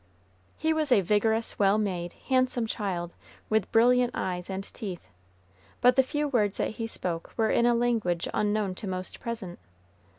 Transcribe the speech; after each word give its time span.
He 0.57 0.73
was 0.73 0.91
a 0.91 1.01
vigorous, 1.01 1.59
well 1.59 1.77
made, 1.77 2.13
handsome 2.29 2.65
child, 2.65 3.13
with 3.51 3.71
brilliant 3.71 4.09
eyes 4.15 4.49
and 4.49 4.63
teeth, 4.63 5.05
but 5.79 5.95
the 5.95 6.01
few 6.01 6.27
words 6.27 6.57
that 6.57 6.71
he 6.71 6.87
spoke 6.87 7.31
were 7.37 7.51
in 7.51 7.67
a 7.67 7.75
language 7.75 8.27
unknown 8.33 8.73
to 8.73 8.87
most 8.87 9.19
present. 9.19 9.59